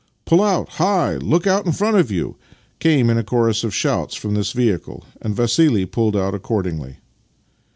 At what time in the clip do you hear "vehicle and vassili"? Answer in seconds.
4.51-5.85